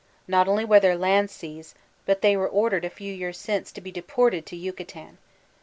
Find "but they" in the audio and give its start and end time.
2.07-2.35